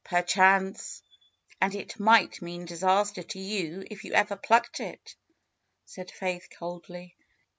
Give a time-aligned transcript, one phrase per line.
[0.03, 1.03] Perchance!
[1.61, 5.13] And it might mean disaster to you if you ever plucked it,"
[5.85, 7.15] said Faith coldly.